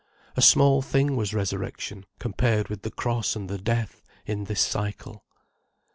[0.35, 5.23] A small thing was Resurrection, compared with the Cross and the death, in this cycle.